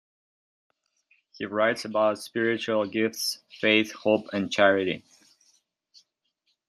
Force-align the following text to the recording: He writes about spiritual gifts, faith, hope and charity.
He 1.37 1.45
writes 1.45 1.85
about 1.85 2.17
spiritual 2.17 2.87
gifts, 2.87 3.37
faith, 3.59 3.91
hope 3.91 4.25
and 4.33 4.51
charity. 4.51 5.03